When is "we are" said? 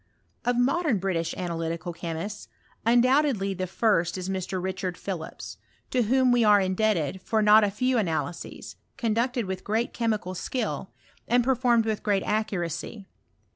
6.31-6.59